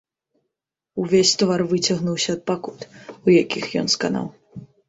[1.03, 2.79] Увесь твар выцягнуўся ад пакут,
[3.25, 4.27] у якіх ён сканаў.